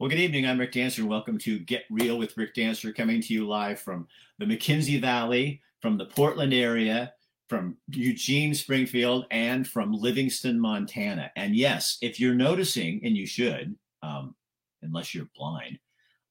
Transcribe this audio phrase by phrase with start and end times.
[0.00, 0.46] Well, good evening.
[0.46, 1.00] I'm Rick Dancer.
[1.00, 4.06] And welcome to Get Real with Rick Dancer, coming to you live from
[4.38, 7.14] the McKenzie Valley, from the Portland area,
[7.48, 11.32] from Eugene, Springfield, and from Livingston, Montana.
[11.34, 13.74] And yes, if you're noticing, and you should,
[14.04, 14.36] um,
[14.82, 15.80] unless you're blind,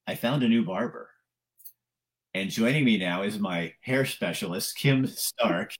[0.06, 1.10] I found a new barber.
[2.32, 5.74] And joining me now is my hair specialist, Kim Stark.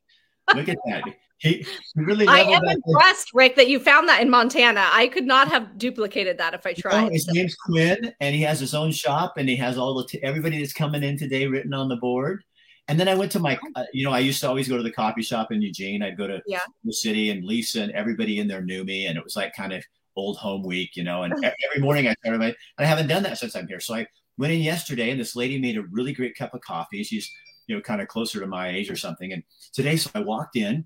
[0.55, 1.05] Look at that.
[1.39, 1.65] He
[1.95, 4.89] really I am impressed, Rick, that you found that in Montana.
[4.93, 7.05] I could not have duplicated that if I tried.
[7.05, 7.33] Oh, his so.
[7.33, 10.59] name's Quinn, and he has his own shop, and he has all the t- everybody
[10.59, 12.43] that's coming in today written on the board.
[12.89, 14.83] And then I went to my, uh, you know, I used to always go to
[14.83, 16.03] the coffee shop in Eugene.
[16.03, 16.61] I'd go to yeah.
[16.83, 19.73] the city, and Lisa and everybody in there knew me, and it was like kind
[19.73, 19.85] of
[20.17, 21.23] old home week, you know.
[21.23, 23.79] And every morning I started my, and I haven't done that since I'm here.
[23.79, 24.07] So I
[24.39, 27.05] went in yesterday, and this lady made a really great cup of coffee.
[27.05, 27.31] She's,
[27.69, 29.33] you know, kind of closer to my age or something.
[29.33, 30.85] And today, so I walked in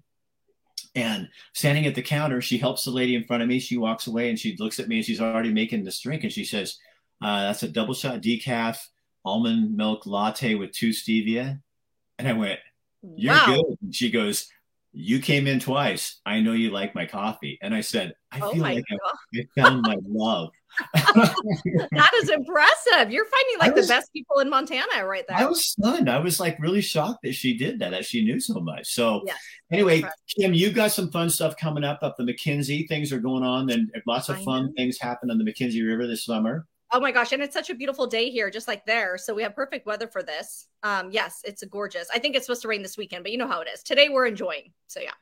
[0.94, 3.58] and standing at the counter, she helps the lady in front of me.
[3.58, 6.22] She walks away and she looks at me and she's already making this drink.
[6.22, 6.78] And she says,
[7.22, 8.78] uh, That's a double shot decaf
[9.24, 11.60] almond milk latte with two stevia.
[12.18, 12.60] And I went,
[13.16, 13.46] You're wow.
[13.46, 13.78] good.
[13.82, 14.48] And she goes,
[14.92, 16.20] You came in twice.
[16.26, 17.58] I know you like my coffee.
[17.62, 20.50] And I said, I oh feel like I, I found my love.
[20.94, 23.10] That is impressive.
[23.10, 25.38] You're finding like was, the best people in Montana right there.
[25.38, 26.08] I was stunned.
[26.08, 28.92] I was like really shocked that she did that, that she knew so much.
[28.94, 29.24] So
[29.70, 30.04] anyway,
[30.38, 32.88] Kim, you got some fun stuff coming up up the McKenzie.
[32.88, 36.24] Things are going on and lots of fun things happen on the McKenzie River this
[36.24, 36.66] summer.
[36.94, 37.32] Oh my gosh.
[37.32, 39.16] And it's such a beautiful day here, just like there.
[39.16, 40.68] So we have perfect weather for this.
[40.82, 42.06] Um, yes, it's gorgeous.
[42.12, 43.82] I think it's supposed to rain this weekend, but you know how it is.
[43.82, 44.72] Today we're enjoying.
[44.88, 45.12] So yeah.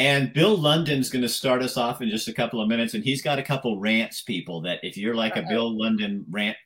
[0.00, 3.04] And Bill London's going to start us off in just a couple of minutes, and
[3.04, 4.60] he's got a couple rants, people.
[4.62, 6.56] That if you're like a Bill London rant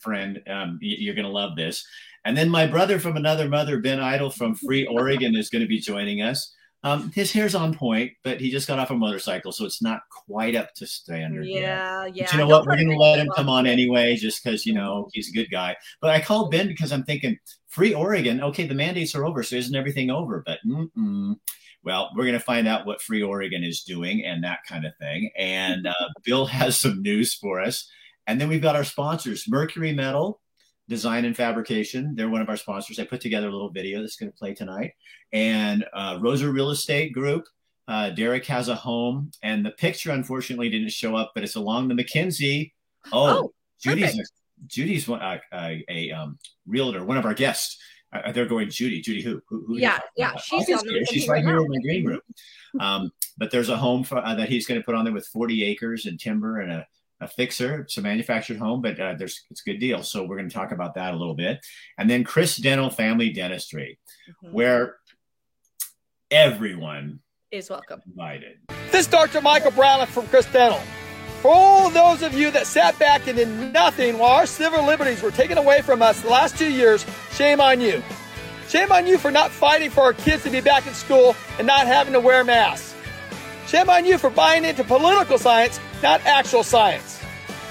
[0.00, 1.86] friend, um, you're going to love this.
[2.26, 5.68] And then my brother from another mother, Ben Edtl from Free Oregon, is going to
[5.68, 6.52] be joining us.
[6.82, 10.02] Um, his hair's on point, but he just got off a motorcycle, so it's not
[10.10, 11.46] quite up to standard.
[11.46, 12.14] Yeah, yet.
[12.14, 12.24] yeah.
[12.26, 12.66] But you know what?
[12.66, 15.50] We're going to let him come on anyway, just because you know he's a good
[15.50, 15.74] guy.
[16.02, 18.42] But I called Ben because I'm thinking Free Oregon.
[18.42, 20.42] Okay, the mandates are over, so isn't everything over?
[20.44, 21.36] But mm-mm.
[21.84, 24.92] Well, we're going to find out what Free Oregon is doing and that kind of
[24.98, 25.30] thing.
[25.36, 27.88] And uh, Bill has some news for us.
[28.26, 30.40] And then we've got our sponsors, Mercury Metal
[30.88, 32.14] Design and Fabrication.
[32.14, 32.98] They're one of our sponsors.
[32.98, 34.92] I put together a little video that's going to play tonight.
[35.32, 37.44] And uh, Rosa Real Estate Group.
[37.86, 41.88] Uh, Derek has a home, and the picture unfortunately didn't show up, but it's along
[41.88, 42.72] the McKenzie.
[43.12, 44.22] Oh, oh Judy's a,
[44.66, 47.78] Judy's a, a, a um, realtor, one of our guests.
[48.14, 49.00] Uh, they're going Judy.
[49.00, 49.42] Judy, who?
[49.48, 50.66] who, who yeah, yeah, she's,
[51.08, 52.20] she's right here in my green room.
[52.80, 55.28] Um, but there's a home for, uh, that he's going to put on there with
[55.28, 56.86] 40 acres and timber and a,
[57.20, 57.82] a fixer.
[57.82, 60.02] It's a manufactured home, but uh, there's it's a good deal.
[60.02, 61.64] So we're going to talk about that a little bit.
[61.98, 64.52] And then Chris Dental Family Dentistry, mm-hmm.
[64.52, 64.96] where
[66.32, 67.20] everyone
[67.52, 68.02] is welcome.
[68.06, 68.58] Invited.
[68.90, 69.40] This is Dr.
[69.40, 70.80] Michael Brown from Chris Dental.
[71.44, 75.20] For all those of you that sat back and did nothing while our civil liberties
[75.20, 78.02] were taken away from us the last two years, shame on you.
[78.66, 81.66] Shame on you for not fighting for our kids to be back in school and
[81.66, 82.94] not having to wear masks.
[83.66, 87.20] Shame on you for buying into political science, not actual science.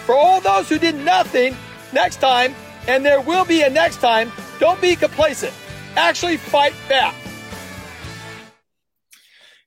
[0.06, 1.58] For all those who did nothing,
[1.94, 2.54] next time,
[2.88, 5.52] and there will be a next time, don't be complacent.
[5.96, 7.16] Actually fight back.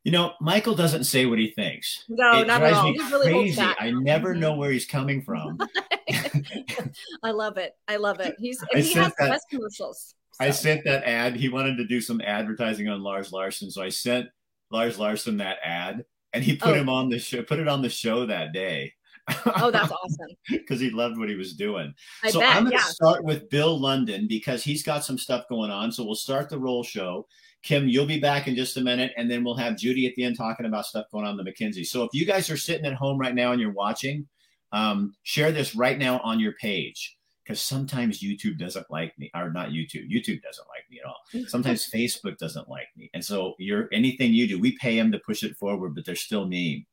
[0.07, 2.05] You know, Michael doesn't say what he thinks.
[2.09, 2.93] No, it not drives at all.
[2.93, 3.61] Me really crazy.
[3.61, 4.41] I never mm-hmm.
[4.41, 5.59] know where he's coming from.
[7.25, 7.73] I love it.
[7.89, 8.37] I love it.
[8.39, 10.15] He's he has that, the best commercials.
[10.31, 10.45] So.
[10.45, 11.35] I sent that ad.
[11.35, 14.29] He wanted to do some advertising on Lars Larson, so I sent
[14.71, 16.75] Lars Larson that ad, and he put oh.
[16.75, 17.43] him on the show.
[17.43, 18.93] Put it on the show that day.
[19.29, 20.29] Oh, that's awesome.
[20.49, 21.93] Because he loved what he was doing.
[22.23, 22.91] I so bet, I'm going to yeah.
[22.91, 25.93] start with Bill London because he's got some stuff going on.
[25.93, 27.27] So we'll start the roll show.
[27.63, 30.25] Kim, you'll be back in just a minute, and then we'll have Judy at the
[30.25, 31.87] end talking about stuff going on in the McKenzie.
[31.87, 34.27] So if you guys are sitting at home right now and you're watching,
[34.73, 39.51] um, share this right now on your page because sometimes YouTube doesn't like me, or
[39.51, 40.09] not YouTube.
[40.11, 41.49] YouTube doesn't like me at all.
[41.49, 45.19] Sometimes Facebook doesn't like me, and so you're anything you do, we pay them to
[45.21, 46.87] push it forward, but they're still mean.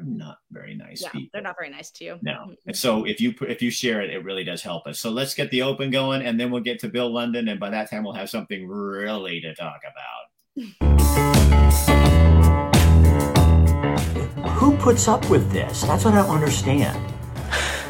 [0.00, 1.28] They're not very nice yeah, people.
[1.32, 2.18] They're not very nice to you.
[2.22, 2.32] No.
[2.32, 2.52] Mm-hmm.
[2.68, 4.98] And so if you if you share it, it really does help us.
[4.98, 7.68] So let's get the open going, and then we'll get to Bill London, and by
[7.70, 10.28] that time we'll have something really to talk about.
[14.52, 15.82] Who puts up with this?
[15.82, 16.98] That's what I don't understand.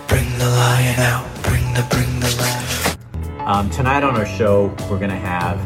[0.09, 1.43] Bring the lion out.
[1.45, 3.49] Bring the bring the lion.
[3.49, 5.59] Um, tonight on our show, we're gonna have.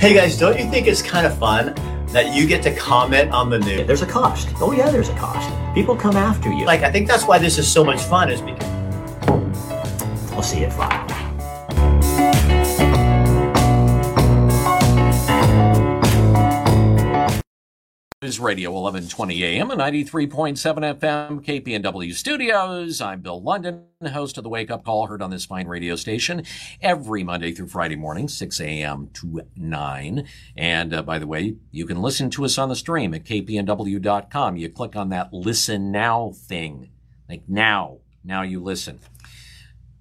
[0.00, 1.74] Hey guys, don't you think it's kind of fun?
[2.12, 3.86] That you get to comment on the news.
[3.86, 4.48] There's a cost.
[4.60, 5.50] Oh yeah, there's a cost.
[5.74, 6.64] People come after you.
[6.64, 8.68] Like I think that's why this is so much fun is because
[10.32, 11.17] I'll see you at five.
[18.20, 20.58] News Radio 1120 AM and 93.7
[20.98, 23.00] FM KPNW studios.
[23.00, 26.42] I'm Bill London, host of the Wake Up Call, heard on this fine radio station
[26.82, 29.10] every Monday through Friday morning, 6 a.m.
[29.12, 30.26] to 9.
[30.56, 34.56] And uh, by the way, you can listen to us on the stream at kpnw.com.
[34.56, 36.90] You click on that listen now thing.
[37.28, 38.98] Like now, now you listen.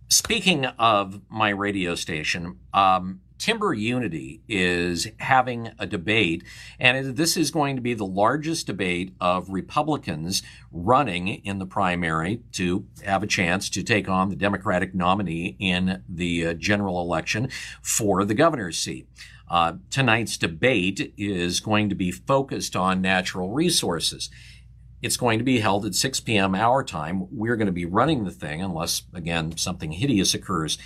[0.09, 6.43] Speaking of my radio station, um, Timber Unity is having a debate,
[6.79, 10.41] and this is going to be the largest debate of Republicans
[10.71, 16.03] running in the primary to have a chance to take on the Democratic nominee in
[16.09, 17.49] the uh, general election
[17.81, 19.07] for the governor's seat.
[19.49, 24.29] Uh, tonight's debate is going to be focused on natural resources.
[25.01, 26.55] It's going to be held at 6 p.m.
[26.55, 27.27] our time.
[27.31, 30.77] We're going to be running the thing unless, again, something hideous occurs.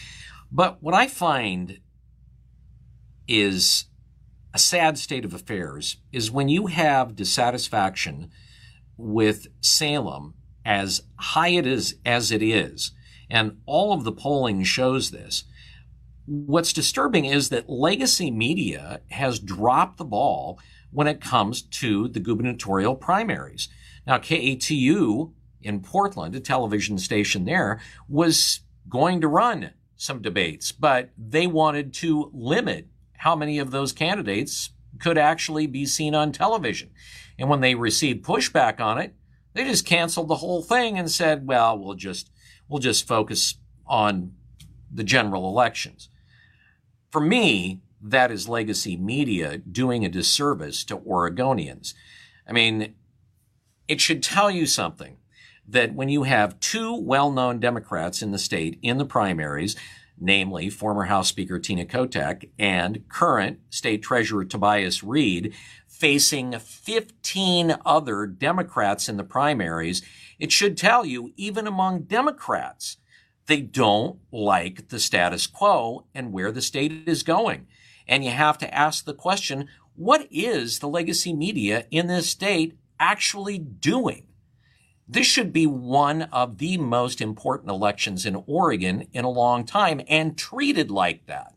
[0.52, 1.80] But what I find
[3.32, 3.86] is
[4.54, 8.30] a sad state of affairs is when you have dissatisfaction
[8.98, 10.34] with Salem
[10.66, 12.92] as high it is as it is,
[13.30, 15.46] and all of the polling shows this.
[16.26, 20.60] What's disturbing is that legacy media has dropped the ball
[20.92, 23.70] when it comes to the gubernatorial primaries.
[24.06, 25.32] Now, KATU
[25.62, 27.80] in Portland, a television station there,
[28.10, 32.88] was going to run some debates, but they wanted to limit
[33.22, 36.90] how many of those candidates could actually be seen on television.
[37.38, 39.14] And when they received pushback on it,
[39.54, 42.32] they just canceled the whole thing and said, well, we'll just,
[42.68, 44.32] we'll just focus on
[44.92, 46.10] the general elections.
[47.12, 51.94] For me, that is legacy media doing a disservice to Oregonians.
[52.48, 52.96] I mean,
[53.88, 55.18] it should tell you something
[55.68, 59.76] that when you have two well-known Democrats in the state in the primaries,
[60.22, 65.54] namely former House Speaker Tina Kotek and current State Treasurer Tobias Read,
[65.88, 70.02] facing 15 other Democrats in the primaries,
[70.40, 72.98] it should tell you, even among Democrats,
[73.48, 77.68] they don't like the status quo and where the state is going.
[78.08, 82.78] And you have to ask the question, what is the legacy media in this state
[83.00, 84.28] actually doing?
[85.12, 90.00] This should be one of the most important elections in Oregon in a long time
[90.08, 91.54] and treated like that.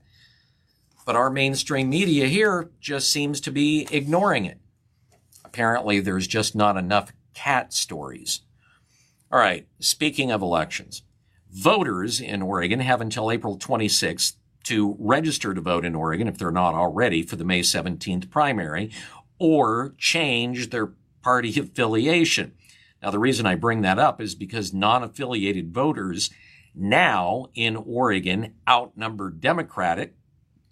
[1.06, 4.58] But our mainstream media here just seems to be ignoring it.
[5.44, 8.40] Apparently, there's just not enough cat stories.
[9.30, 11.04] All right, speaking of elections,
[11.48, 14.34] voters in Oregon have until April 26th
[14.64, 18.90] to register to vote in Oregon if they're not already for the May 17th primary
[19.38, 22.54] or change their party affiliation.
[23.04, 26.30] Now, the reason I bring that up is because non-affiliated voters
[26.74, 30.14] now in Oregon outnumber Democratic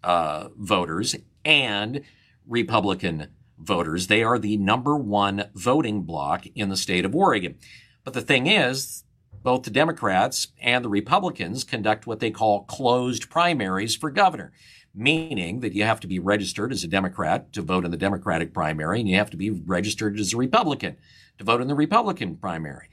[0.03, 1.15] uh, voters
[1.45, 2.01] and
[2.49, 3.27] Republican
[3.59, 4.07] voters.
[4.07, 7.59] They are the number one voting bloc in the state of Oregon.
[8.03, 9.05] But the thing is,
[9.43, 14.53] both the Democrats and the Republicans conduct what they call closed primaries for governor,
[14.95, 18.53] meaning that you have to be registered as a Democrat to vote in the Democratic
[18.53, 20.97] primary and you have to be registered as a Republican
[21.39, 22.89] to vote in the Republican primary.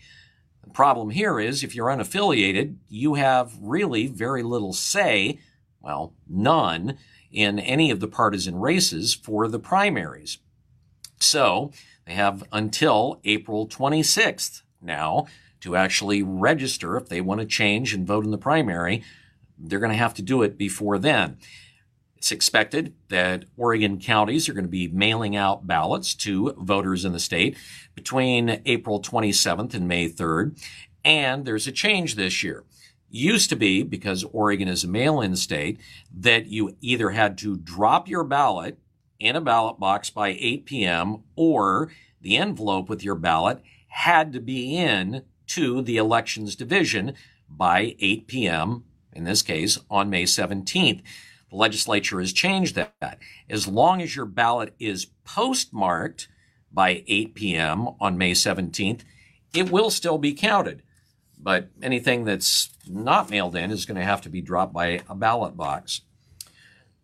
[0.63, 5.40] The problem here is if you're unaffiliated, you have really very little say,
[5.81, 6.98] well, none,
[7.31, 10.40] in any of the partisan races for the primaries.
[11.19, 11.72] So
[12.06, 15.28] they have until April 26th now
[15.62, 19.04] to actually register if they want to change and vote in the primary.
[19.57, 21.38] They're going to have to do it before then.
[22.19, 27.13] It's expected that Oregon counties are going to be mailing out ballots to voters in
[27.13, 27.55] the state
[27.95, 30.61] between April 27th and May 3rd.
[31.05, 32.65] And there's a change this year.
[33.09, 35.79] Used to be, because Oregon is a mail-in state,
[36.13, 38.77] that you either had to drop your ballot
[39.17, 41.23] in a ballot box by 8 p.m.
[41.38, 47.13] or the envelope with your ballot had to be in to the elections division
[47.49, 48.83] by 8 p.m.,
[49.13, 51.01] in this case, on May 17th.
[51.50, 53.20] The legislature has changed that.
[53.50, 56.27] As long as your ballot is postmarked
[56.72, 57.89] by 8 p.m.
[58.00, 59.01] on May 17th,
[59.53, 60.84] it will still be counted.
[61.41, 65.15] But anything that's not mailed in is going to have to be dropped by a
[65.15, 66.01] ballot box.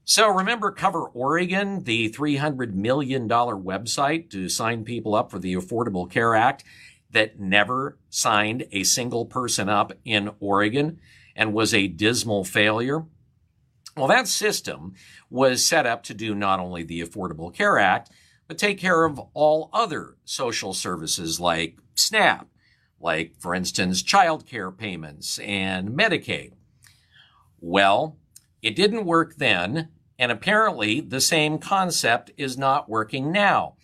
[0.03, 6.09] So remember Cover Oregon, the $300 million website to sign people up for the Affordable
[6.09, 6.63] Care Act
[7.11, 10.99] that never signed a single person up in Oregon
[11.35, 13.05] and was a dismal failure?
[13.97, 14.93] Well, that system
[15.29, 18.11] was set up to do not only the Affordable Care Act,
[18.45, 22.47] but take care of all other social services like SNAP,
[22.99, 26.51] like, for instance, child care payments and Medicaid.
[27.61, 28.17] Well,
[28.61, 29.87] it didn't work then,
[30.19, 33.75] and apparently the same concept is not working now.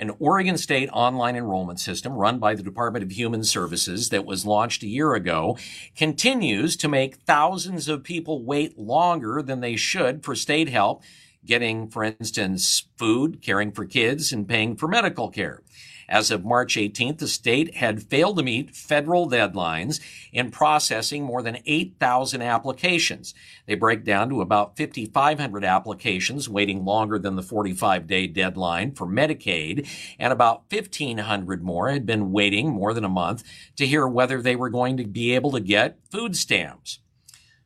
[0.00, 4.46] An Oregon State online enrollment system run by the Department of Human Services that was
[4.46, 5.58] launched a year ago
[5.94, 11.02] continues to make thousands of people wait longer than they should for state help
[11.44, 15.62] getting, for instance, food, caring for kids, and paying for medical care.
[16.10, 20.00] As of March 18th, the state had failed to meet federal deadlines
[20.32, 23.32] in processing more than 8,000 applications.
[23.66, 29.06] They break down to about 5,500 applications waiting longer than the 45 day deadline for
[29.06, 29.86] Medicaid,
[30.18, 33.44] and about 1,500 more had been waiting more than a month
[33.76, 36.98] to hear whether they were going to be able to get food stamps.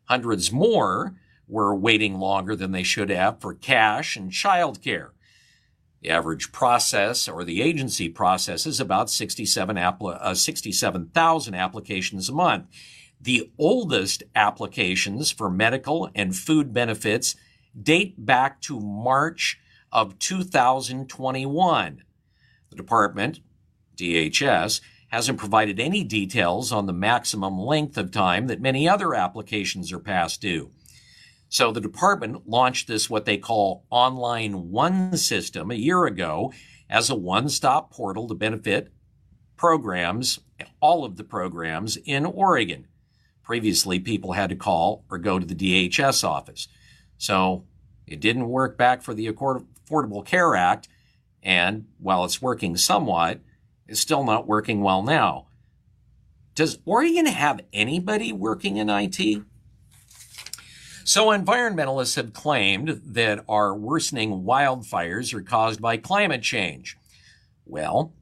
[0.04, 1.14] Hundreds more
[1.48, 5.13] were waiting longer than they should have for cash and child care.
[6.04, 12.66] The average process or the agency processes about 67 uh, 67,000 applications a month.
[13.18, 17.36] The oldest applications for medical and food benefits
[17.82, 19.58] date back to March
[19.90, 22.02] of 2021.
[22.68, 23.40] The department,
[23.96, 29.90] DHS, hasn't provided any details on the maximum length of time that many other applications
[29.90, 30.70] are past due.
[31.48, 36.52] So the department launched this, what they call Online One system a year ago
[36.90, 38.92] as a one stop portal to benefit
[39.56, 40.40] programs,
[40.80, 42.86] all of the programs in Oregon.
[43.42, 46.66] Previously, people had to call or go to the DHS office.
[47.18, 47.64] So
[48.06, 50.88] it didn't work back for the Affordable Care Act.
[51.42, 53.40] And while it's working somewhat,
[53.86, 55.46] it's still not working well now.
[56.54, 59.42] Does Oregon have anybody working in IT?
[61.06, 66.96] So environmentalists have claimed that our worsening wildfires are caused by climate change.
[67.66, 68.14] Well,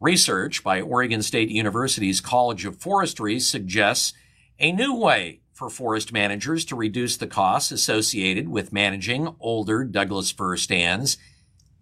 [0.00, 4.12] research by Oregon State University's College of Forestry suggests
[4.58, 10.30] a new way for forest managers to reduce the costs associated with managing older Douglas
[10.30, 11.16] fir stands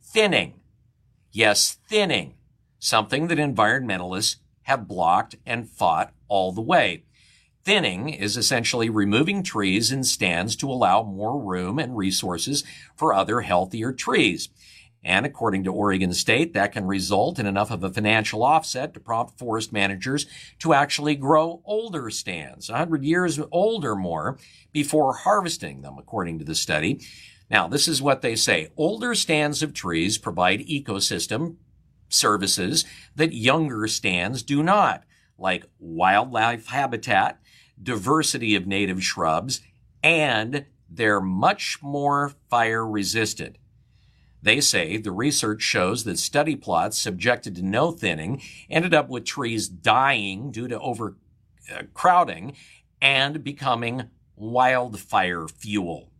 [0.01, 0.55] thinning.
[1.33, 2.35] Yes, thinning,
[2.79, 7.03] something that environmentalists have blocked and fought all the way.
[7.69, 12.65] Thinning is essentially removing trees and stands to allow more room and resources
[12.97, 14.49] for other healthier trees.
[15.05, 19.01] And according to Oregon State, that can result in enough of a financial offset to
[19.01, 20.25] prompt forest managers
[20.61, 24.39] to actually grow older stands, 100 years old or more,
[24.73, 26.99] before harvesting them, according to the study.
[27.51, 28.71] Now, this is what they say.
[28.79, 31.57] Older stands of trees provide ecosystem
[32.09, 35.05] services that younger stands do not,
[35.37, 37.39] like wildlife habitat,
[37.83, 39.61] diversity of native shrubs,
[40.03, 43.57] and they're much more fire resistant.
[44.43, 49.25] They say the research shows that study plots subjected to no thinning ended up with
[49.25, 52.55] trees dying due to overcrowding uh,
[53.01, 54.05] and becoming
[54.37, 56.11] wildfire fuel.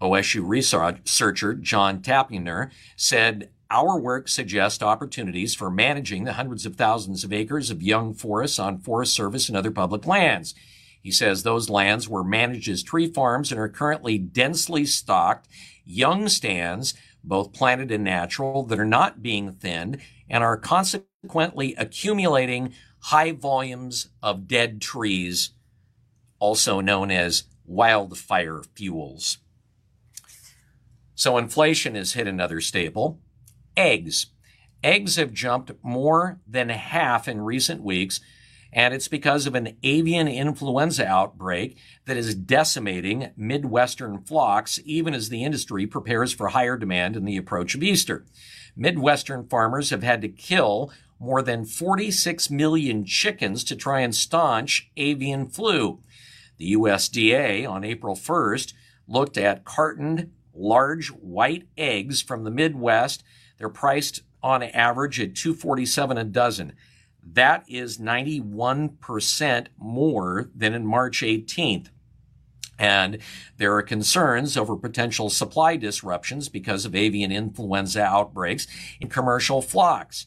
[0.00, 7.24] OSU researcher John Tappeiner said our work suggests opportunities for managing the hundreds of thousands
[7.24, 10.54] of acres of young forests on Forest Service and other public lands.
[11.02, 15.48] He says those lands were managed as tree farms and are currently densely stocked
[15.84, 22.72] young stands, both planted and natural, that are not being thinned and are consequently accumulating
[23.00, 25.50] high volumes of dead trees,
[26.38, 29.38] also known as wildfire fuels.
[31.14, 33.20] So inflation has hit another staple
[33.76, 34.26] eggs.
[34.82, 38.20] Eggs have jumped more than half in recent weeks,
[38.72, 45.28] and it's because of an avian influenza outbreak that is decimating Midwestern flocks, even as
[45.28, 48.26] the industry prepares for higher demand in the approach of Easter.
[48.76, 54.90] Midwestern farmers have had to kill more than 46 million chickens to try and staunch
[54.96, 56.00] avian flu.
[56.58, 58.74] The USDA on April 1st
[59.08, 63.22] looked at cartoned large white eggs from the Midwest
[63.58, 66.72] they're priced on average at 247 a dozen.
[67.22, 71.88] That is 91% more than in March 18th.
[72.78, 73.18] And
[73.56, 78.66] there are concerns over potential supply disruptions because of avian influenza outbreaks
[79.00, 80.26] in commercial flocks.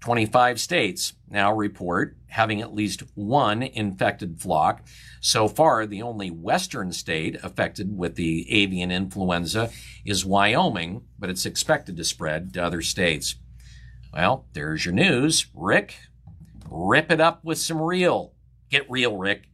[0.00, 4.82] 25 states now report having at least one infected flock.
[5.20, 9.70] So far, the only western state affected with the avian influenza
[10.04, 13.34] is Wyoming, but it's expected to spread to other states.
[14.12, 15.46] Well, there's your news.
[15.54, 15.96] Rick,
[16.68, 18.32] rip it up with some real.
[18.70, 19.48] Get real, Rick.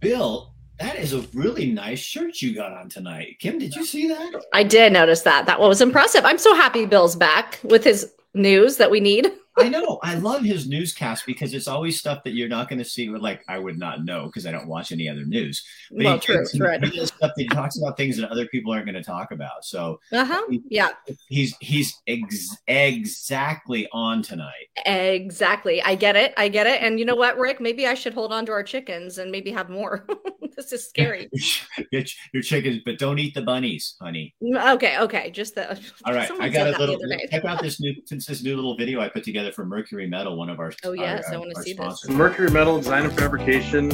[0.00, 3.36] Bill, that is a really nice shirt you got on tonight.
[3.38, 4.42] Kim, did you see that?
[4.52, 5.46] I did notice that.
[5.46, 6.24] That was impressive.
[6.24, 9.30] I'm so happy Bill's back with his news that we need.
[9.58, 9.98] I know.
[10.02, 13.08] I love his newscast because it's always stuff that you're not going to see.
[13.10, 15.62] Like I would not know because I don't watch any other news.
[15.90, 16.78] But well, he, true, true.
[16.92, 19.64] He stuff that he talks about things that other people aren't going to talk about.
[19.64, 20.42] So, uh-huh.
[20.50, 20.90] He, yeah,
[21.28, 24.68] he's he's ex- exactly on tonight.
[24.86, 25.82] Exactly.
[25.82, 26.32] I get it.
[26.36, 26.82] I get it.
[26.82, 27.60] And you know what, Rick?
[27.60, 30.06] Maybe I should hold on to our chickens and maybe have more.
[30.56, 31.28] this is scary.
[31.92, 34.34] your, your chickens, but don't eat the bunnies, honey.
[34.42, 34.98] Mm, okay.
[34.98, 35.30] Okay.
[35.30, 35.78] Just the.
[36.04, 36.30] All right.
[36.40, 36.98] I got a little.
[37.30, 40.36] Check out this new since this new little video I put together for Mercury Metal,
[40.36, 40.72] one of our.
[40.84, 42.08] Oh yes, our, I want to see sponsors.
[42.08, 42.16] this.
[42.16, 43.88] Mercury Metal Design and Fabrication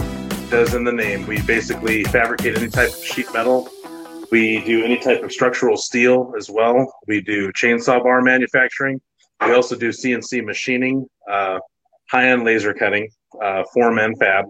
[0.50, 1.26] does in the name.
[1.26, 3.68] We basically fabricate any type of sheet metal.
[4.30, 6.92] We do any type of structural steel as well.
[7.06, 9.00] We do chainsaw bar manufacturing.
[9.46, 11.60] We also do CNC machining, uh,
[12.10, 13.08] high-end laser cutting,
[13.42, 14.46] uh, form and fab.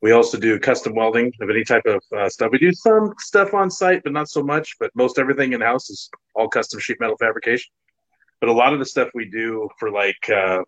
[0.00, 2.50] We also do custom welding of any type of uh, stuff.
[2.52, 4.76] We do some stuff on site, but not so much.
[4.78, 7.70] But most everything in house is all custom sheet metal fabrication.
[8.40, 10.62] But a lot of the stuff we do for like, uh,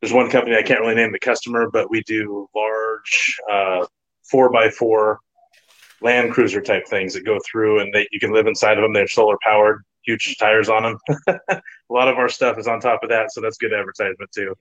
[0.00, 3.86] there's one company I can't really name the customer, but we do large uh,
[4.24, 5.20] four by four
[6.00, 8.92] Land Cruiser type things that go through, and they, you can live inside of them.
[8.92, 10.98] They're solar powered, huge tires on them.
[11.50, 14.54] a lot of our stuff is on top of that, so that's good advertisement too.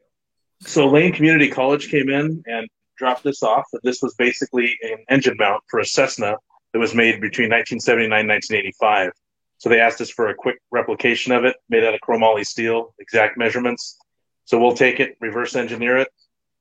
[0.62, 2.67] So Lane Community College came in and
[2.98, 3.65] dropped this off.
[3.84, 6.36] This was basically an engine mount for a Cessna
[6.74, 9.12] that was made between 1979 and 1985.
[9.57, 12.93] So they asked us for a quick replication of it, made out of chromoly steel,
[12.99, 13.97] exact measurements.
[14.45, 16.09] So we'll take it, reverse engineer it,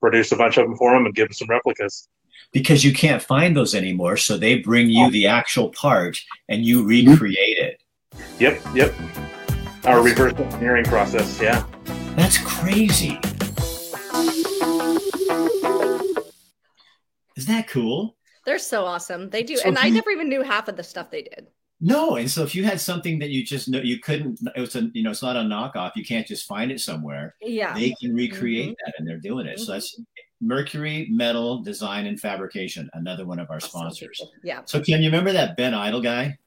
[0.00, 2.08] produce a bunch of them for them, and give them some replicas.
[2.52, 5.10] Because you can't find those anymore, so they bring you oh.
[5.10, 7.10] the actual part and you mm-hmm.
[7.10, 7.82] recreate it.
[8.38, 8.94] Yep, yep.
[9.84, 11.64] Our reverse engineering process, yeah.
[12.16, 13.18] That's crazy.
[17.36, 18.16] Isn't that cool?
[18.46, 19.28] They're so awesome.
[19.28, 21.48] They do, so and I never even knew half of the stuff they did.
[21.80, 24.76] No, and so if you had something that you just know you couldn't, it was
[24.76, 25.92] a you know it's not a knockoff.
[25.94, 27.34] You can't just find it somewhere.
[27.42, 28.86] Yeah, they can recreate mm-hmm.
[28.86, 29.56] that, and they're doing it.
[29.56, 29.64] Mm-hmm.
[29.64, 30.00] So that's
[30.40, 34.22] Mercury Metal Design and Fabrication, another one of our sponsors.
[34.42, 34.62] Yeah.
[34.64, 36.38] So can you remember that Ben Edtl guy?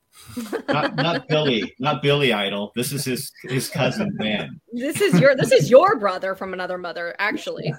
[0.67, 2.71] not, not Billy, not Billy Idol.
[2.75, 4.59] This is his his cousin Ben.
[4.73, 7.73] This is your this is your brother from another mother, actually.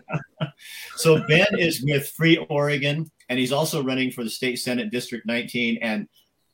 [0.97, 5.27] so Ben is with Free Oregon, and he's also running for the state senate, District
[5.27, 6.09] 19, and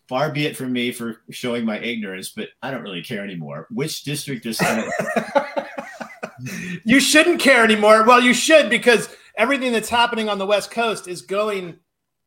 [0.08, 3.66] far be it from me for showing my ignorance, but I don't really care anymore.
[3.71, 4.90] Which district is Senate?
[6.84, 8.04] you shouldn't care anymore.
[8.04, 11.78] Well, you should because everything that's happening on the West Coast is going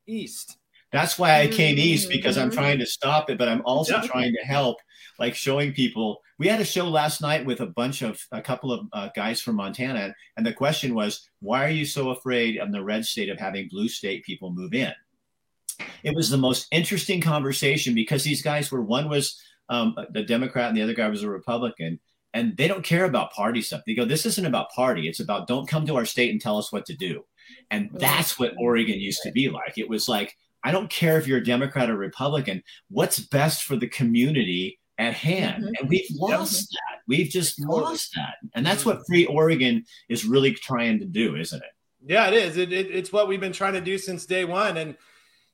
[0.07, 0.57] east.
[0.91, 4.07] That's why I came east because I'm trying to stop it, but I'm also yeah.
[4.07, 4.77] trying to help,
[5.19, 6.19] like showing people.
[6.39, 9.39] We had a show last night with a bunch of a couple of uh, guys
[9.39, 13.29] from Montana, and the question was, why are you so afraid of the red state
[13.29, 14.93] of having blue state people move in?
[16.03, 20.69] It was the most interesting conversation because these guys were one was um, the Democrat
[20.69, 21.99] and the other guy was a Republican,
[22.33, 23.81] and they don't care about party stuff.
[23.85, 26.57] They go, "This isn't about party; it's about don't come to our state and tell
[26.57, 27.23] us what to do."
[27.71, 29.77] And that's what Oregon used to be like.
[29.77, 32.63] It was like, I don't care if you're a Democrat or Republican.
[32.89, 35.63] What's best for the community at hand?
[35.63, 35.73] Mm-hmm.
[35.79, 37.01] And we've lost that.
[37.07, 38.35] We've just lost that.
[38.53, 41.69] And that's what Free Oregon is really trying to do, isn't it?
[42.05, 42.57] Yeah, it is.
[42.57, 44.77] It, it, it's what we've been trying to do since day one.
[44.77, 44.95] And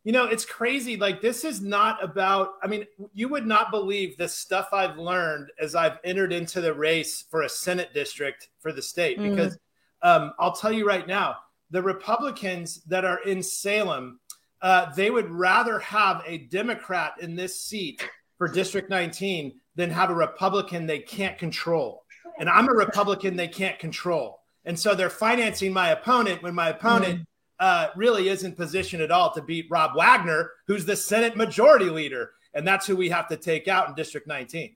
[0.05, 0.97] you know, it's crazy.
[0.97, 5.51] Like, this is not about, I mean, you would not believe the stuff I've learned
[5.59, 9.17] as I've entered into the race for a Senate district for the state.
[9.17, 9.31] Mm.
[9.31, 9.57] Because
[10.03, 11.37] um, I'll tell you right now,
[11.71, 14.19] the Republicans that are in Salem,
[14.61, 20.11] uh, they would rather have a Democrat in this seat for District 19 than have
[20.11, 22.03] a Republican they can't control.
[22.37, 24.41] And I'm a Republican they can't control.
[24.65, 27.25] And so they're financing my opponent when my opponent mm
[27.59, 32.31] uh, really isn't positioned at all to beat Rob Wagner, who's the Senate Majority Leader,
[32.53, 34.75] and that's who we have to take out in District 19.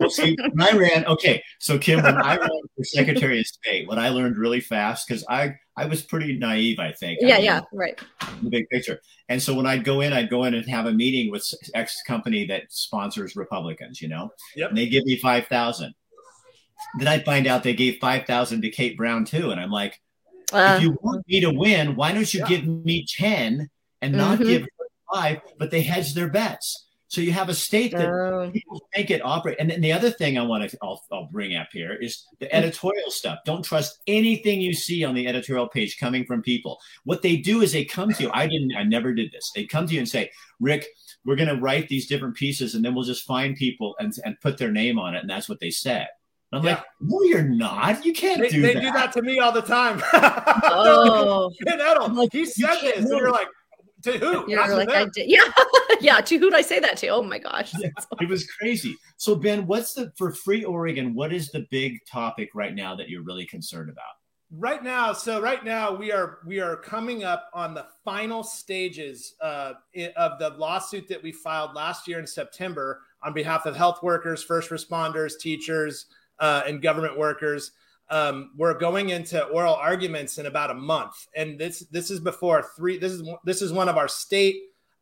[0.00, 3.88] well, see, when I ran, okay, so Kim, when I ran for Secretary of State,
[3.88, 7.18] what I learned really fast because I I was pretty naive, I think.
[7.22, 7.98] Yeah, I yeah, right.
[8.42, 10.92] The big picture, and so when I'd go in, I'd go in and have a
[10.92, 14.70] meeting with X company that sponsors Republicans, you know, yep.
[14.70, 15.94] and they give me five thousand.
[16.98, 20.00] Then I find out they gave five thousand to Kate Brown too, and I'm like,
[20.52, 22.48] uh, if you want me to win, why don't you yeah.
[22.48, 23.68] give me 10
[24.02, 24.48] and not mm-hmm.
[24.48, 24.68] give
[25.12, 26.86] five, but they hedge their bets.
[27.08, 29.58] So you have a state that uh, people make it operate.
[29.60, 32.52] And then the other thing I want to I'll, I'll bring up here is the
[32.52, 33.38] editorial stuff.
[33.44, 36.80] Don't trust anything you see on the editorial page coming from people.
[37.04, 38.30] What they do is they come to you.
[38.34, 38.74] I didn't.
[38.76, 39.52] I never did this.
[39.54, 40.86] They come to you and say, "Rick,
[41.24, 44.40] we're going to write these different pieces, and then we'll just find people and and
[44.40, 46.08] put their name on it." And that's what they said.
[46.52, 46.74] I'm yeah.
[46.74, 48.04] like, no, you're not.
[48.04, 48.80] You can't they, do they that.
[48.80, 50.00] do that to me all the time.
[50.12, 53.48] oh, Ben Edtl, like, he said this, and you're like,
[54.04, 54.44] To who?
[54.48, 55.28] You're like, I did.
[55.28, 55.40] Yeah,
[56.00, 56.20] yeah.
[56.20, 57.08] To who'd I say that to?
[57.08, 57.88] Oh my gosh, yeah,
[58.20, 58.94] it was crazy.
[59.16, 61.14] So Ben, what's the for Free Oregon?
[61.14, 64.04] What is the big topic right now that you're really concerned about?
[64.52, 69.34] Right now, so right now we are we are coming up on the final stages
[69.40, 69.72] uh,
[70.14, 74.44] of the lawsuit that we filed last year in September on behalf of health workers,
[74.44, 76.06] first responders, teachers,
[76.38, 77.72] uh, and government workers.
[78.08, 82.64] Um, we're going into oral arguments in about a month, and this this is before
[82.76, 82.98] three.
[82.98, 84.56] This is this is one of our state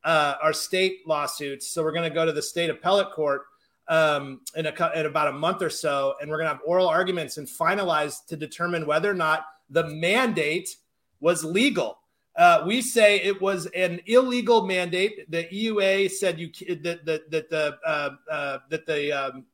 [0.04, 1.70] uh, our state lawsuits.
[1.70, 3.42] So we're going to go to the state appellate court
[3.88, 6.88] um, in, a, in about a month or so, and we're going to have oral
[6.88, 10.76] arguments and finalize to determine whether or not the mandate
[11.20, 11.98] was legal.
[12.36, 15.30] Uh, we say it was an illegal mandate.
[15.30, 16.50] The EUA said you
[16.82, 19.44] that that, that the uh, uh, that the um,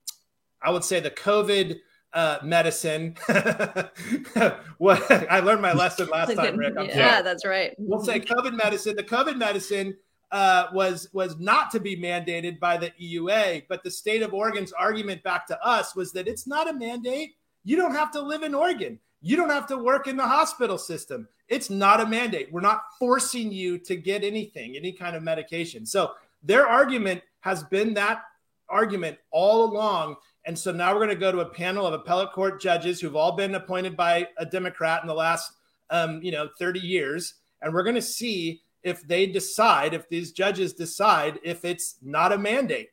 [0.63, 1.81] I would say the COVID
[2.13, 3.17] uh, medicine.
[4.79, 6.75] what I learned my lesson last time, Rick.
[6.79, 7.23] I'm yeah, sorry.
[7.23, 7.75] that's right.
[7.79, 8.97] We'll say COVID medicine.
[8.97, 9.97] The COVID medicine
[10.33, 14.73] uh, was was not to be mandated by the EUA, but the state of Oregon's
[14.73, 17.35] argument back to us was that it's not a mandate.
[17.65, 18.99] You don't have to live in Oregon.
[19.23, 21.29] You don't have to work in the hospital system.
[21.49, 22.51] It's not a mandate.
[22.51, 25.85] We're not forcing you to get anything, any kind of medication.
[25.85, 28.23] So their argument has been that
[28.69, 30.17] argument all along.
[30.47, 33.17] And so now we're going to go to a panel of appellate court judges who've
[33.17, 35.53] all been appointed by a Democrat in the last,
[35.91, 37.35] um, you know, 30 years.
[37.61, 42.33] And we're going to see if they decide, if these judges decide if it's not
[42.33, 42.89] a mandate,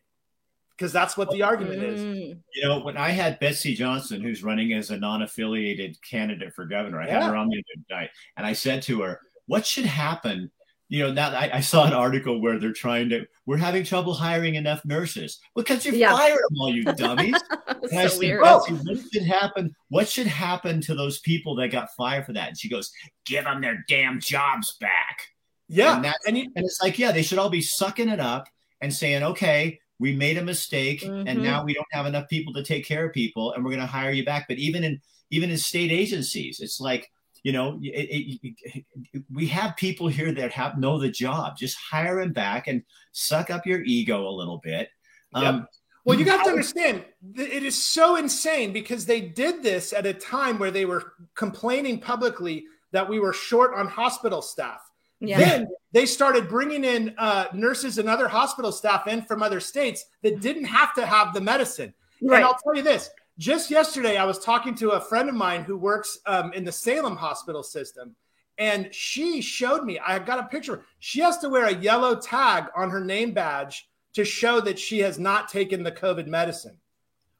[0.78, 2.02] because that's what the argument is.
[2.02, 2.40] Mm.
[2.54, 6.66] You know, when I had Betsy Johnson, who's running as a non affiliated candidate for
[6.66, 7.22] governor, I yeah.
[7.22, 10.52] had her on the other night, and I said to her, What should happen
[10.90, 14.14] you know, now I, I, saw an article where they're trying to, we're having trouble
[14.14, 16.16] hiring enough nurses because you yeah.
[16.16, 17.36] fired them all, you dummies.
[17.68, 18.42] and so I said, weird.
[18.42, 18.70] what
[19.12, 19.76] should happen?
[19.90, 22.50] What should happen to those people that got fired for that?
[22.50, 22.92] And she goes,
[23.26, 25.28] give them their damn jobs back.
[25.68, 25.98] Yeah.
[25.98, 28.48] And, and, you, and it's like, yeah, they should all be sucking it up
[28.80, 31.28] and saying, okay, we made a mistake mm-hmm.
[31.28, 33.82] and now we don't have enough people to take care of people and we're going
[33.82, 34.46] to hire you back.
[34.48, 37.12] But even in, even in state agencies, it's like,
[37.48, 41.56] you know, it, it, it, we have people here that have know the job.
[41.56, 42.84] Just hire them back and
[43.14, 44.90] suck up your ego a little bit.
[45.34, 45.44] Yep.
[45.46, 45.68] Um,
[46.04, 47.06] well, you got to understand,
[47.38, 52.02] it is so insane because they did this at a time where they were complaining
[52.02, 54.82] publicly that we were short on hospital staff.
[55.22, 55.38] Yeah.
[55.38, 60.04] Then they started bringing in uh, nurses and other hospital staff in from other states
[60.22, 61.94] that didn't have to have the medicine.
[62.22, 62.38] Right.
[62.38, 65.64] And I'll tell you this just yesterday, I was talking to a friend of mine
[65.64, 68.16] who works um, in the Salem hospital system,
[68.58, 70.00] and she showed me.
[70.00, 70.84] I got a picture.
[71.00, 75.00] She has to wear a yellow tag on her name badge to show that she
[75.00, 76.80] has not taken the COVID medicine.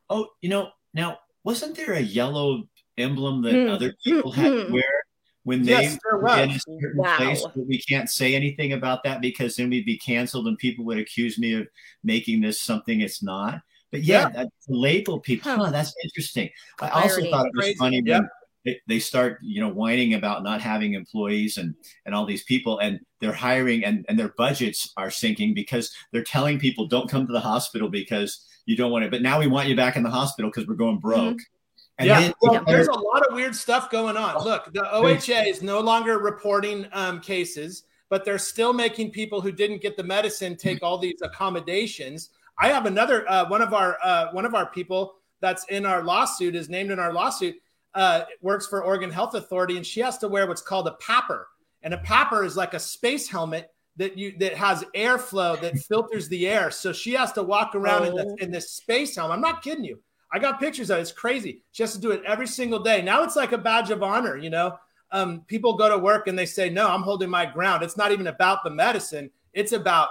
[0.10, 2.64] Oh, you know, now wasn't there a yellow
[2.98, 3.70] emblem that mm.
[3.70, 4.74] other people had to hmm.
[4.74, 5.04] wear
[5.44, 7.18] when they yes, were in a certain wow.
[7.18, 7.42] place?
[7.42, 11.00] But we can't say anything about that because then we'd be canceled and people would
[11.00, 11.68] accuse me of
[12.04, 13.62] making this something it's not.
[13.98, 14.46] But yeah, yeah.
[14.68, 15.52] label people.
[15.52, 16.50] Huh, that's interesting.
[16.80, 17.78] I also thought it was Crazy.
[17.78, 18.22] funny yep.
[18.22, 18.30] when
[18.66, 21.74] they, they start, you know, whining about not having employees and
[22.06, 26.24] and all these people, and they're hiring and and their budgets are sinking because they're
[26.24, 29.12] telling people don't come to the hospital because you don't want it.
[29.12, 31.38] But now we want you back in the hospital because we're going broke.
[31.38, 31.54] Mm-hmm.
[32.00, 34.44] And yeah, then, well, there's a lot of weird stuff going on.
[34.44, 39.52] Look, the OHA is no longer reporting um, cases, but they're still making people who
[39.52, 42.30] didn't get the medicine take all these accommodations.
[42.58, 46.04] I have another uh, one of our uh, one of our people that's in our
[46.04, 47.56] lawsuit is named in our lawsuit
[47.94, 51.44] uh, works for Oregon Health Authority, and she has to wear what's called a PAPR,
[51.84, 56.28] and a PAPR is like a space helmet that you that has airflow that filters
[56.30, 56.72] the air.
[56.72, 58.06] So she has to walk around oh.
[58.06, 58.36] in, the, oh.
[58.40, 59.36] in this space helmet.
[59.36, 60.00] I'm not kidding you.
[60.32, 61.02] I got pictures of it.
[61.02, 61.64] It's crazy.
[61.72, 63.02] She has to do it every single day.
[63.02, 64.78] Now it's like a badge of honor, you know.
[65.12, 68.12] Um, people go to work and they say, "No, I'm holding my ground." It's not
[68.12, 69.30] even about the medicine.
[69.54, 70.10] It's about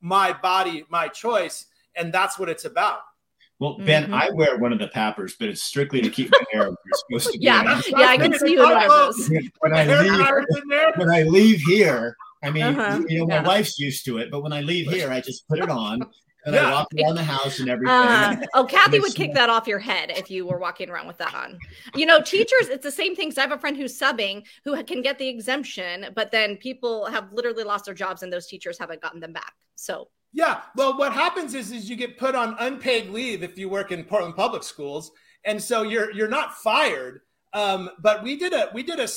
[0.00, 3.00] my body, my choice and that's what it's about.
[3.58, 4.14] Well, Ben, mm-hmm.
[4.14, 7.04] I wear one of the PAPRs, but it's strictly to keep my hair where it's
[7.06, 7.44] supposed to be.
[7.44, 9.30] yeah, yeah, I can see you in those.
[9.60, 13.02] When I leave, when I leave here, I mean, uh-huh.
[13.08, 13.46] you know, my yeah.
[13.46, 16.02] wife's used to it, but when I leave here, I just put it on
[16.44, 16.68] and yeah.
[16.68, 17.94] I walk around the house and everything.
[17.94, 21.18] Uh, oh, Kathy would kick that off your head if you were walking around with
[21.18, 21.56] that on.
[21.94, 23.30] You know, teachers, it's the same thing.
[23.30, 27.06] So I have a friend who's subbing who can get the exemption, but then people
[27.06, 29.54] have literally lost their jobs and those teachers haven't gotten them back.
[29.76, 30.62] So yeah.
[30.76, 34.04] Well, what happens is is you get put on unpaid leave if you work in
[34.04, 35.10] Portland public schools,
[35.44, 37.20] and so you're you're not fired.
[37.54, 39.08] Um, but we did a we did a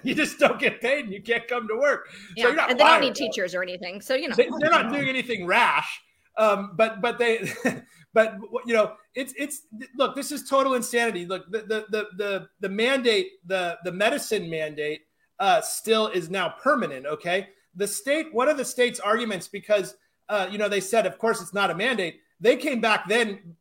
[0.02, 2.08] you just don't get paid and you can't come to work.
[2.36, 4.00] Yeah, so and they don't need teachers or anything.
[4.00, 6.00] So you know they, are not doing anything rash.
[6.38, 7.52] Um, but but they
[8.14, 9.66] but you know it's it's
[9.98, 11.26] look this is total insanity.
[11.26, 15.02] Look the the the the, the mandate the the medicine mandate
[15.38, 17.04] uh, still is now permanent.
[17.04, 19.96] Okay, the state, one of the state's arguments, because
[20.32, 22.20] uh, you know they said, of course, it's not a mandate.
[22.40, 23.54] They came back then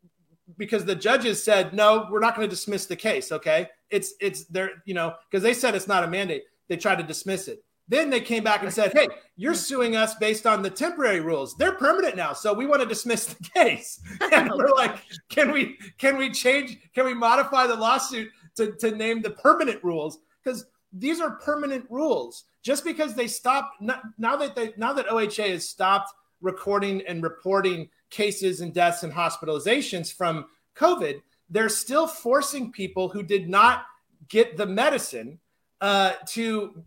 [0.57, 3.31] because the judges said, no, we're not going to dismiss the case.
[3.31, 6.43] Okay, it's it's there, you know, because they said it's not a mandate.
[6.69, 7.63] They tried to dismiss it.
[7.89, 11.57] Then they came back and said, "Hey, you're suing us based on the temporary rules.
[11.57, 13.99] They're permanent now, so we want to dismiss the case."
[14.31, 14.95] And we're like,
[15.27, 16.77] "Can we can we change?
[16.95, 20.19] Can we modify the lawsuit to to name the permanent rules?
[20.41, 22.45] Because these are permanent rules.
[22.63, 27.89] Just because they stop now that they now that OHA has stopped recording and reporting
[28.09, 33.85] cases and deaths and hospitalizations from COVID, they're still forcing people who did not
[34.29, 35.39] get the medicine
[35.81, 36.83] uh, to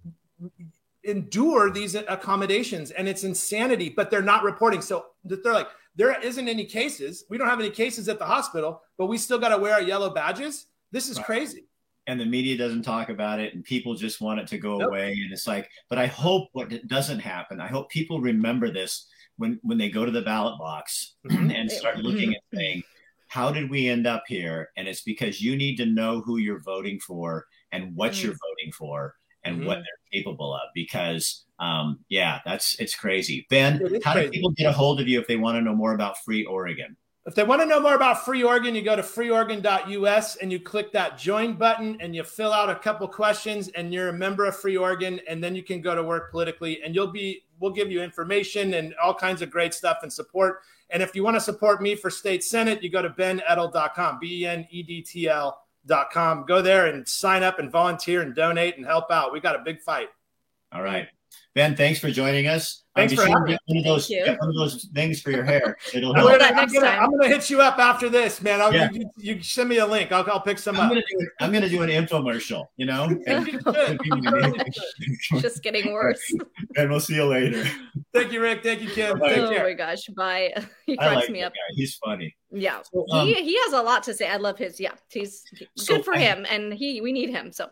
[1.05, 4.81] endure these accommodations and it's insanity but they're not reporting.
[4.81, 7.25] So they're like there isn't any cases.
[7.29, 9.83] We don't have any cases at the hospital but we still got to wear our
[9.83, 10.67] yellow badges?
[10.93, 11.27] This is right.
[11.27, 11.67] crazy.
[12.07, 14.89] And the media doesn't talk about it and people just want it to go nope.
[14.89, 15.13] away.
[15.13, 17.61] And it's like but i hope what doesn't happen.
[17.61, 21.51] I hope people remember this when when they go to the ballot box mm-hmm.
[21.51, 22.83] and start looking at saying
[23.29, 26.63] how did we end up here and it's because you need to know who you're
[26.63, 28.27] voting for and what mm-hmm.
[28.27, 29.67] you're voting for and mm-hmm.
[29.67, 34.27] what they're capable of because um, yeah that's it's crazy ben how crazy.
[34.27, 36.45] do people get a hold of you if they want to know more about free
[36.45, 40.53] oregon if they want to know more about Free Oregon, you go to freeoregon.us and
[40.53, 44.13] you click that join button and you fill out a couple questions and you're a
[44.13, 47.45] member of Free Oregon and then you can go to work politically and you'll be
[47.61, 50.61] we'll give you information and all kinds of great stuff and support.
[50.91, 54.43] And if you want to support me for state senate, you go to benedtl.com, b
[54.43, 56.45] e n e d t l.com.
[56.47, 59.33] Go there and sign up and volunteer and donate and help out.
[59.33, 60.09] We got a big fight.
[60.73, 61.09] All right.
[61.55, 62.83] Ben, thanks for joining us.
[62.97, 65.45] Thanks um, for having get one of those get one of those things for your
[65.45, 65.77] hair.
[65.95, 66.31] It'll help.
[66.31, 68.61] I'm, gonna, I'm, gonna, I'm gonna, hit you up after this, man.
[68.61, 68.89] I'll, yeah.
[68.93, 70.11] you, you, send me a link.
[70.11, 70.89] I'll, I'll pick some I'm up.
[70.91, 72.67] Gonna do, I'm gonna do an infomercial.
[72.77, 73.09] You know,
[75.41, 76.23] just getting worse.
[76.77, 77.65] and we'll see you later.
[78.13, 78.65] Thank you, Rick.
[78.65, 79.21] Thank you, Kim.
[79.23, 80.53] oh my gosh, bye.
[80.87, 81.53] He cracks like me up.
[81.53, 81.75] Guy.
[81.75, 82.35] He's funny.
[82.53, 84.29] Yeah, so, um, he he has a lot to say.
[84.29, 84.81] I love his.
[84.81, 85.43] Yeah, he's
[85.77, 87.53] so good for I, him, and he we need him.
[87.53, 87.69] So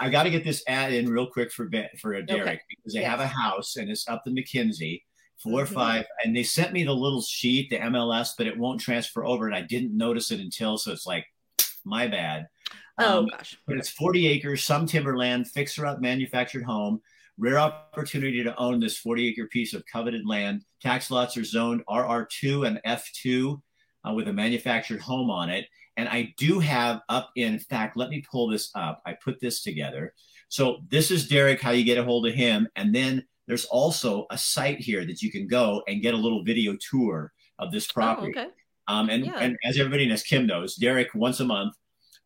[0.00, 1.68] I got to get this ad in real quick for
[2.00, 2.60] for Derek okay.
[2.68, 3.10] because they yes.
[3.10, 5.02] have a house and it's up in McKenzie,
[5.42, 5.74] 4 or mm-hmm.
[5.74, 9.46] five, and they sent me the little sheet, the MLS, but it won't transfer over,
[9.46, 10.78] and I didn't notice it until.
[10.78, 11.26] So it's like,
[11.84, 12.46] my bad.
[12.98, 13.58] Oh um, gosh.
[13.66, 17.00] But it's 40 acres, some timberland, fixer up manufactured home.
[17.38, 20.62] Rare opportunity to own this 40 acre piece of coveted land.
[20.82, 23.60] Tax lots are zoned RR2 and F2
[24.06, 25.66] uh, with a manufactured home on it.
[25.96, 29.02] And I do have up, in fact, let me pull this up.
[29.04, 30.14] I put this together.
[30.48, 32.68] So this is Derek, how you get a hold of him.
[32.76, 36.44] And then there's also a site here that you can go and get a little
[36.44, 38.32] video tour of this oh, property.
[38.36, 38.50] Oh, okay.
[38.88, 39.38] Um, and, yeah.
[39.38, 41.74] and as everybody knows, Kim knows, Derek, once a month,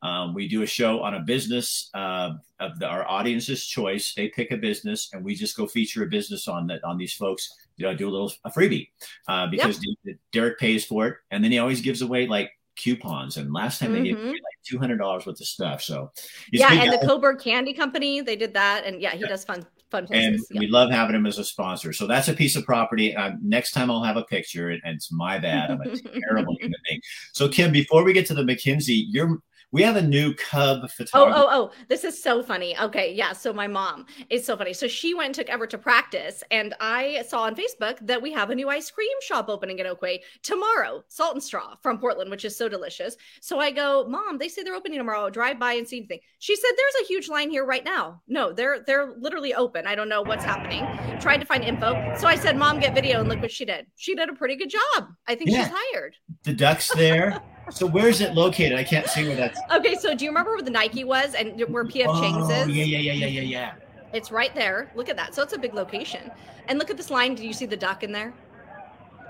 [0.03, 4.15] um, we do a show on a business uh, of the, our audience's choice.
[4.15, 7.15] They pick a business, and we just go feature a business on that on these
[7.15, 7.53] folks.
[7.77, 8.89] You know, do a little a freebie
[9.29, 10.17] uh, because yep.
[10.33, 13.37] Derek pays for it, and then he always gives away like coupons.
[13.37, 14.03] And last time mm-hmm.
[14.03, 15.83] they gave me like two hundred dollars worth of stuff.
[15.83, 16.13] So
[16.53, 16.97] yeah, and guy.
[16.97, 19.29] the Coburg Candy Company they did that, and yeah, he yeah.
[19.29, 20.27] does fun fun places.
[20.27, 20.61] And yeah.
[20.61, 21.93] we love having him as a sponsor.
[21.93, 23.15] So that's a piece of property.
[23.15, 25.71] Uh, next time I'll have a picture, and it's my bad.
[25.71, 27.01] I'm a terrible human being.
[27.33, 29.41] So Kim, before we get to the McKenzie, you're
[29.73, 31.37] we have a new cub photographer.
[31.37, 32.79] Oh, oh, oh, this is so funny.
[32.79, 33.33] Okay, yeah.
[33.33, 34.73] So my mom is so funny.
[34.73, 38.33] So she went and took Everett to practice, and I saw on Facebook that we
[38.33, 42.31] have a new ice cream shop opening in Oakway tomorrow, Salt and Straw from Portland,
[42.31, 43.17] which is so delicious.
[43.41, 45.25] So I go, Mom, they say they're opening tomorrow.
[45.25, 46.21] I'll drive by and see anything.
[46.39, 48.23] She said, There's a huge line here right now.
[48.29, 49.87] No, they're they're literally open.
[49.87, 50.87] I don't know what's happening.
[51.21, 52.15] Tried to find info.
[52.17, 53.87] So I said, Mom, get video, and look what she did.
[53.97, 55.09] She did a pretty good job.
[55.27, 55.65] I think yeah.
[55.65, 56.15] she's hired.
[56.45, 57.43] The duck's there.
[57.71, 58.79] So where's it located?
[58.79, 59.59] I can't see where that's.
[59.75, 62.75] Okay, so do you remember where the Nike was and where PF oh, Chang's is?
[62.75, 63.75] Yeah, yeah, yeah, yeah, yeah, yeah.
[64.13, 64.91] It's right there.
[64.95, 65.35] Look at that.
[65.35, 66.31] So it's a big location.
[66.69, 67.35] And look at this line.
[67.35, 68.33] Do you see the duck in there?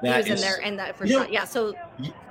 [0.02, 1.44] That he was is, in there and that first you know, Yeah.
[1.44, 1.74] So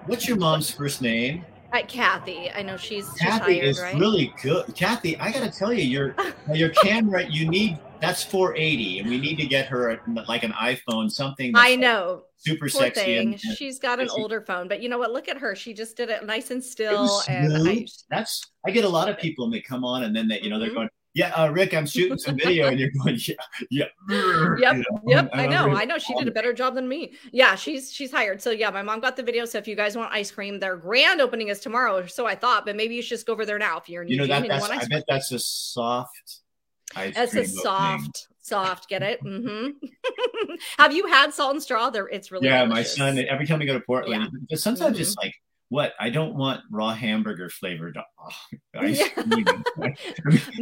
[0.06, 1.44] what's your mom's first name?
[1.74, 2.52] Uh, Kathy.
[2.52, 3.96] I know she's Kathy tired, is right?
[3.96, 4.74] really good.
[4.76, 6.16] Kathy, I gotta tell you, your
[6.54, 11.12] your camera, you need that's 480, and we need to get her like an iPhone,
[11.12, 11.54] something.
[11.56, 12.24] I know.
[12.38, 13.18] Super Poor sexy.
[13.18, 15.12] And, and, She's got an she, older phone, but you know what?
[15.12, 15.56] Look at her.
[15.56, 17.22] She just did it nice and still.
[17.28, 20.28] And I, that's I get a lot of people and they come on and then
[20.28, 20.66] they, you know, mm-hmm.
[20.66, 23.36] they're going, yeah, uh, Rick, I'm shooting some video, and you're going, yeah,
[23.70, 23.86] yeah,
[24.60, 25.02] yep, you know?
[25.08, 25.30] yep.
[25.34, 25.98] I know, I know.
[25.98, 27.14] She did a better job than me.
[27.32, 28.42] Yeah, she's she's hired.
[28.42, 29.46] So yeah, my mom got the video.
[29.46, 32.06] So if you guys want ice cream, their grand opening is tomorrow.
[32.06, 34.10] So I thought, but maybe you should just go over there now if you're in
[34.10, 34.46] you know that.
[34.46, 36.42] That's, I bet that's a soft.
[36.96, 38.90] That's a soft, soft.
[38.90, 39.24] Get it?
[39.24, 39.86] Mm-hmm.
[40.78, 41.90] Have you had salt and straw?
[41.90, 42.66] There, it's really yeah.
[42.66, 42.98] Delicious.
[42.98, 44.58] My son, every time we go to Portland, yeah.
[44.58, 45.02] sometimes mm-hmm.
[45.02, 45.34] it's like
[45.70, 49.46] what I don't want raw hamburger flavored oh, ice cream.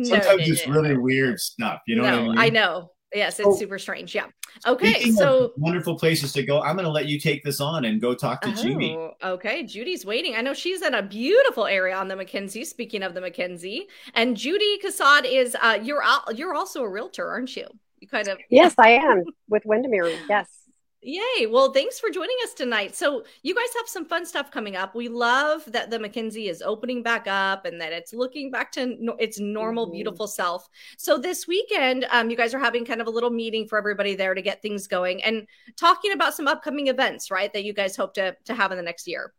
[0.03, 1.81] Sometimes no, no, it's no, really weird stuff.
[1.87, 2.37] You know no, I, mean?
[2.37, 2.91] I know.
[3.13, 4.15] Yes, it's super strange.
[4.15, 4.25] Yeah.
[4.65, 5.11] Okay.
[5.11, 6.61] So wonderful places to go.
[6.61, 8.97] I'm going to let you take this on and go talk to oh, Judy.
[9.23, 9.63] Okay.
[9.63, 10.35] Judy's waiting.
[10.35, 12.65] I know she's in a beautiful area on the McKenzie.
[12.65, 13.81] Speaking of the McKenzie,
[14.15, 17.67] and Judy Casad is uh, you're you're also a realtor, aren't you?
[17.99, 18.37] You kind of.
[18.49, 20.17] Yes, I am with Windermere.
[20.29, 20.62] Yes.
[21.03, 21.47] Yay.
[21.47, 22.95] Well, thanks for joining us tonight.
[22.95, 24.95] So, you guys have some fun stuff coming up.
[24.95, 28.95] We love that the McKenzie is opening back up and that it's looking back to
[28.99, 29.93] no- its normal, mm-hmm.
[29.93, 30.69] beautiful self.
[30.97, 34.15] So, this weekend, um, you guys are having kind of a little meeting for everybody
[34.15, 35.45] there to get things going and
[35.77, 37.51] talking about some upcoming events, right?
[37.51, 39.33] That you guys hope to, to have in the next year.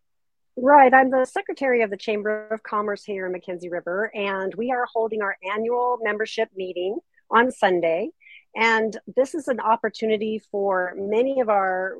[0.56, 0.92] Right.
[0.92, 4.86] I'm the secretary of the Chamber of Commerce here in McKenzie River, and we are
[4.92, 6.98] holding our annual membership meeting
[7.30, 8.10] on Sunday.
[8.56, 11.96] And this is an opportunity for many of our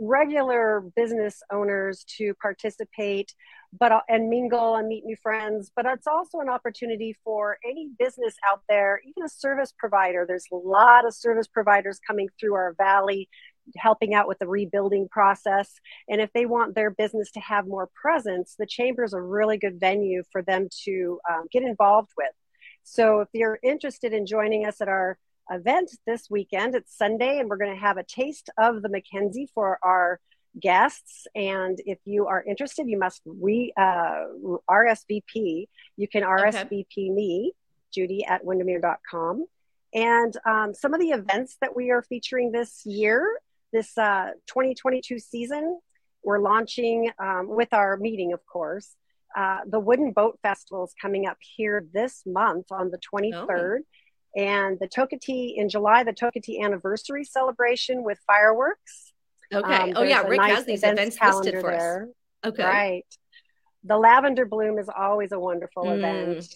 [0.00, 3.34] regular business owners to participate
[3.78, 5.70] but and mingle and meet new friends.
[5.74, 10.24] But it's also an opportunity for any business out there even a service provider.
[10.26, 13.28] There's a lot of service providers coming through our valley
[13.76, 15.72] helping out with the rebuilding process.
[16.08, 19.56] And if they want their business to have more presence the chamber is a really
[19.56, 22.32] good venue for them to um, get involved with.
[22.82, 25.16] So if you're interested in joining us at our
[25.52, 26.74] event this weekend.
[26.74, 30.20] It's Sunday, and we're going to have a taste of the McKenzie for our
[30.58, 31.26] guests.
[31.34, 34.24] And if you are interested, you must re uh,
[34.70, 35.66] RSVP.
[35.96, 37.10] You can RSVP okay.
[37.10, 37.52] me,
[37.92, 39.46] Judy at windermere.com.
[39.94, 43.38] And um, some of the events that we are featuring this year,
[43.72, 45.78] this uh, 2022 season,
[46.24, 48.94] we're launching um, with our meeting, of course.
[49.36, 53.78] Uh, the Wooden Boat Festival is coming up here this month on the 23rd.
[53.80, 53.84] Oh
[54.36, 59.12] and the Tokatee in July, the Tokatee anniversary celebration with fireworks.
[59.52, 59.74] Okay.
[59.74, 62.08] Um, oh yeah, Rick nice has these events, events listed for there.
[62.44, 62.52] us.
[62.52, 62.64] Okay.
[62.64, 63.06] Right.
[63.84, 66.46] The Lavender Bloom is always a wonderful mm, event,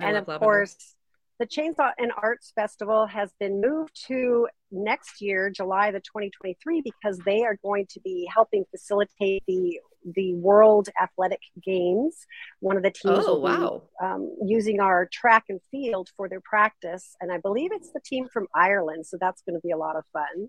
[0.00, 0.44] I and of lavender.
[0.44, 0.94] course,
[1.38, 7.18] the Chainsaw and Arts Festival has been moved to next year, July the 2023, because
[7.24, 12.26] they are going to be helping facilitate the the World Athletic Games.
[12.60, 13.82] One of the teams oh, will wow.
[14.00, 18.00] be um, using our track and field for their practice, and I believe it's the
[18.04, 20.48] team from Ireland, so that's going to be a lot of fun.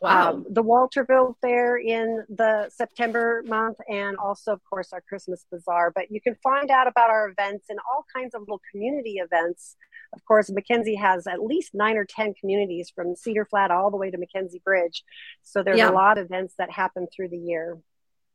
[0.00, 0.30] Wow.
[0.30, 5.90] Um, the Walterville Fair in the September month, and also, of course, our Christmas Bazaar.
[5.92, 9.76] But you can find out about our events and all kinds of little community events.
[10.14, 13.96] Of course, McKenzie has at least nine or 10 communities from Cedar Flat all the
[13.96, 15.02] way to McKenzie Bridge.
[15.42, 15.90] So there's yeah.
[15.90, 17.76] a lot of events that happen through the year.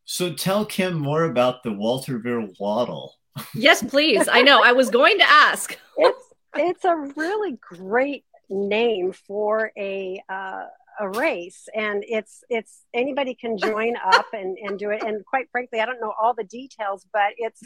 [0.06, 3.16] So tell Kim more about the Walterville Waddle.
[3.56, 4.28] Yes, please.
[4.28, 4.62] I know.
[4.64, 5.78] I was going to ask.
[5.98, 10.66] it's it's a really great name for a uh,
[11.00, 15.04] a race, and it's it's anybody can join up and and do it.
[15.04, 17.62] And quite frankly, I don't know all the details, but it's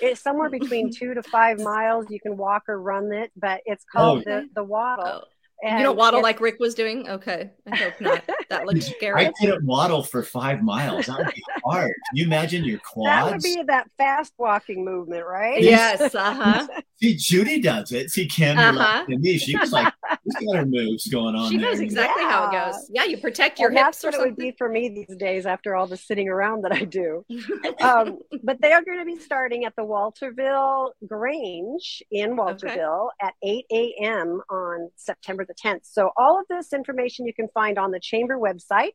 [0.00, 2.06] it's somewhere between two to five miles.
[2.10, 4.30] You can walk or run it, but it's called oh.
[4.30, 5.06] the the waddle.
[5.06, 5.24] Oh.
[5.62, 7.08] And you don't waddle like Rick was doing?
[7.08, 7.50] Okay.
[7.70, 8.22] I hope not.
[8.48, 9.26] That looks scary.
[9.26, 11.06] I couldn't waddle for five miles.
[11.06, 11.92] That would be hard.
[12.08, 13.08] Can you imagine your quads?
[13.08, 15.60] That would be that fast walking movement, right?
[15.60, 16.14] Yes.
[16.14, 16.66] Uh-huh.
[17.02, 18.10] See, Judy does it.
[18.10, 19.04] See, Kim, uh-huh.
[19.08, 19.38] me.
[19.38, 19.92] She was like,
[20.24, 21.50] she's got her moves going on.
[21.50, 21.70] She there.
[21.70, 22.30] knows exactly yeah.
[22.30, 22.90] how it goes.
[22.90, 24.02] Yeah, you protect your well, hips.
[24.02, 26.72] That's what it would be for me these days after all the sitting around that
[26.72, 27.24] I do.
[27.80, 33.28] um, but they are going to be starting at the Walterville Grange in Walterville okay.
[33.28, 34.40] at 8 a.m.
[34.50, 35.80] on September the 10th.
[35.84, 38.92] So all of this information you can find on the chamber website,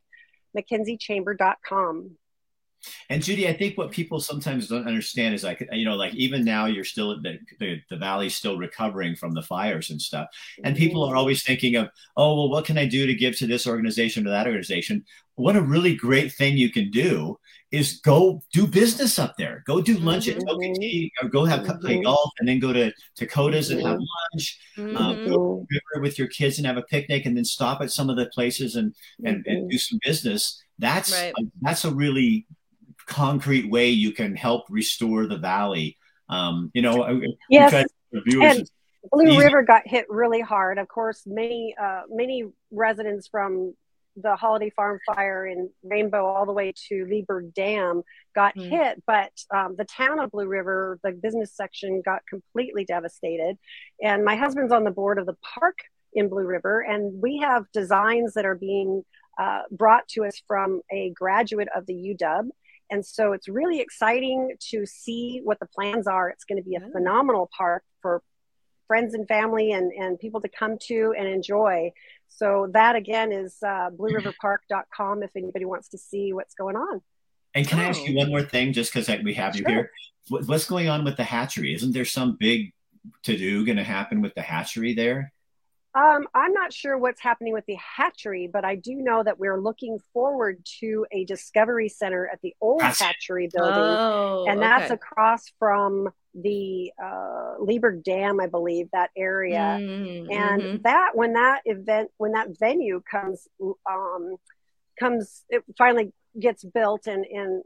[0.57, 2.17] mackenziechamber.com.
[3.09, 6.43] And Judy, I think what people sometimes don't understand is like, you know, like even
[6.43, 10.27] now you're still the, the, the valley's still recovering from the fires and stuff.
[10.63, 13.47] And people are always thinking of, oh, well, what can I do to give to
[13.47, 15.05] this organization or that organization?
[15.35, 17.39] What a really great thing you can do
[17.73, 19.63] is go do business up there.
[19.65, 20.39] Go do lunch mm-hmm.
[20.39, 21.79] at Tokatee or go have mm-hmm.
[21.79, 23.79] play golf and then go to Dakota's mm-hmm.
[23.79, 24.59] and have lunch.
[24.77, 24.95] Mm-hmm.
[24.95, 28.11] Um, go river with your kids and have a picnic and then stop at some
[28.11, 28.93] of the places and,
[29.25, 29.67] and, and mm-hmm.
[29.69, 30.61] do some business.
[30.77, 31.33] That's right.
[31.61, 32.45] that's a really
[33.07, 35.97] concrete way you can help restore the valley.
[36.29, 37.73] Um, you know, yes.
[38.13, 38.69] and
[39.11, 39.37] Blue easy.
[39.37, 40.77] River got hit really hard.
[40.77, 43.73] Of course, many uh, many residents from
[44.15, 48.03] the Holiday Farm fire in Rainbow all the way to Leaburg Dam
[48.35, 48.69] got mm.
[48.69, 53.57] hit, but um, the town of Blue River, the business section, got completely devastated.
[54.01, 55.79] And my husband's on the board of the park
[56.13, 59.03] in Blue River, and we have designs that are being
[59.39, 62.49] uh, brought to us from a graduate of the UW
[62.89, 66.29] and so it's really exciting to see what the plans are.
[66.29, 68.21] It's going to be a phenomenal park for
[68.87, 71.91] friends and family and, and people to come to and enjoy.
[72.27, 77.01] So that again is uh, blueriverpark.com if anybody wants to see what's going on.
[77.55, 77.83] And can oh.
[77.83, 79.91] I ask you one more thing, just because we have you here?
[80.29, 81.73] What's going on with the hatchery?
[81.73, 82.73] Isn't there some big
[83.23, 85.31] to do going to happen with the hatchery there?
[85.95, 89.61] Um, I'm not sure what's happening with the hatchery, but I do know that we're
[89.61, 94.95] looking forward to a discovery center at the old hatchery building, oh, and that's okay.
[94.95, 99.77] across from the uh, Leaburg Dam, I believe, that area.
[99.79, 100.31] Mm-hmm.
[100.31, 100.81] And mm-hmm.
[100.81, 103.47] that when that event, when that venue comes,
[103.87, 104.37] um,
[104.99, 107.63] comes, it finally gets built, and and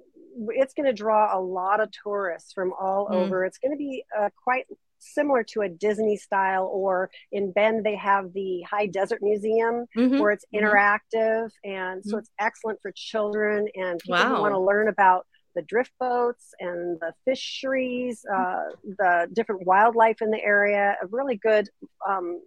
[0.49, 3.15] it's going to draw a lot of tourists from all mm.
[3.15, 3.45] over.
[3.45, 4.65] It's going to be uh, quite
[4.99, 10.19] similar to a Disney style, or in Bend, they have the High Desert Museum mm-hmm.
[10.19, 10.65] where it's mm-hmm.
[10.65, 11.49] interactive.
[11.65, 11.71] Mm-hmm.
[11.71, 12.19] And so mm-hmm.
[12.19, 14.35] it's excellent for children and people wow.
[14.35, 15.25] who want to learn about
[15.55, 20.95] the drift boats and the fisheries, uh, the different wildlife in the area.
[21.01, 21.67] A really good
[22.07, 22.39] um,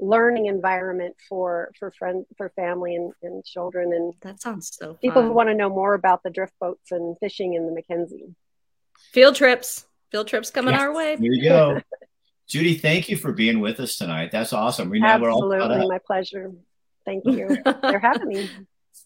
[0.00, 5.22] learning environment for for friend for family and, and children and that sounds so people
[5.22, 8.32] who want to know more about the drift boats and fishing in the mackenzie
[9.12, 10.82] field trips field trips coming yes.
[10.82, 11.16] our way.
[11.16, 11.80] There you go.
[12.48, 14.30] Judy, thank you for being with us tonight.
[14.32, 14.88] That's awesome.
[14.88, 16.50] We know Absolutely, we're all absolutely my pleasure.
[17.04, 18.50] Thank you for having me.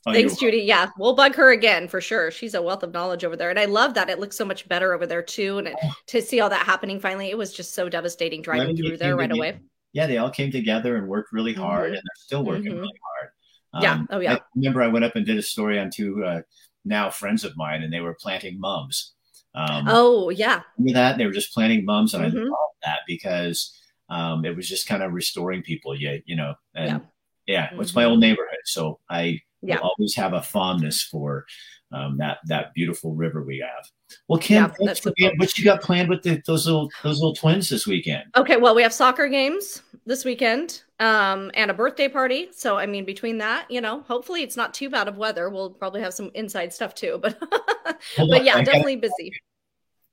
[0.06, 0.58] Oh, Thanks, Judy.
[0.58, 2.30] Yeah, we'll bug her again for sure.
[2.30, 4.68] She's a wealth of knowledge over there, and I love that it looks so much
[4.68, 5.58] better over there too.
[5.58, 5.76] And it,
[6.08, 9.30] to see all that happening finally, it was just so devastating driving through there right
[9.30, 9.60] away.
[9.92, 11.94] Yeah, they all came together and worked really hard, mm-hmm.
[11.94, 12.80] and they're still working mm-hmm.
[12.80, 13.30] really hard.
[13.74, 14.16] Um, yeah.
[14.16, 14.34] Oh yeah.
[14.34, 16.42] I remember I went up and did a story on two uh,
[16.84, 19.12] now friends of mine, and they were planting mums
[19.54, 22.38] um, oh yeah, that they were just planting mums, and mm-hmm.
[22.38, 23.78] I love that because
[24.08, 25.94] um, it was just kind of restoring people.
[25.94, 27.02] Yeah, you know, and
[27.46, 27.82] yeah, yeah mm-hmm.
[27.82, 29.78] it's my old neighborhood, so I yeah.
[29.78, 31.46] always have a fondness for
[31.92, 33.84] um, that that beautiful river we have.
[34.28, 34.72] Well, Kim,
[35.16, 38.24] yeah, what you got planned with the, those little those little twins this weekend?
[38.36, 42.48] Okay, well, we have soccer games this weekend um, and a birthday party.
[42.52, 45.48] So, I mean, between that, you know, hopefully it's not too bad of weather.
[45.48, 47.38] We'll probably have some inside stuff too, but
[48.16, 49.32] but yeah, definitely busy.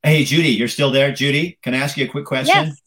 [0.03, 1.59] Hey, Judy, you're still there, Judy?
[1.61, 2.67] Can I ask you a quick question?
[2.67, 2.81] Yes.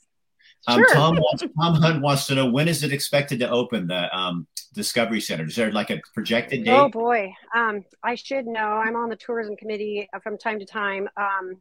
[0.66, 0.94] Um, sure.
[0.94, 4.46] Tom wants, Tom Hunt wants to know when is it expected to open the um,
[4.74, 5.44] Discovery Center?
[5.44, 6.70] Is there like a projected date?
[6.70, 8.60] Oh boy, um, I should know.
[8.60, 11.08] I'm on the tourism committee from time to time.
[11.16, 11.58] Um,